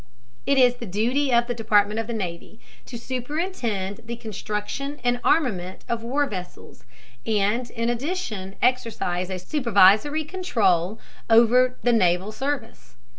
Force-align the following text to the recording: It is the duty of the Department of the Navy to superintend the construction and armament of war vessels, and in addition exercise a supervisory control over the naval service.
It 0.47 0.57
is 0.57 0.77
the 0.77 0.87
duty 0.87 1.31
of 1.31 1.45
the 1.45 1.53
Department 1.53 1.99
of 1.99 2.07
the 2.07 2.13
Navy 2.13 2.59
to 2.87 2.97
superintend 2.97 3.99
the 4.07 4.15
construction 4.15 4.99
and 5.03 5.19
armament 5.23 5.85
of 5.87 6.01
war 6.01 6.25
vessels, 6.25 6.83
and 7.23 7.69
in 7.69 7.87
addition 7.87 8.55
exercise 8.63 9.29
a 9.29 9.37
supervisory 9.37 10.23
control 10.23 10.99
over 11.29 11.77
the 11.83 11.93
naval 11.93 12.31
service. 12.31 12.95